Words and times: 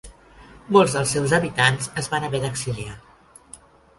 Molts 0.77 0.95
dels 0.95 1.11
seus 1.17 1.35
habitants 1.37 1.91
es 2.03 2.09
van 2.13 2.27
haver 2.29 2.41
d'exiliar. 2.45 2.95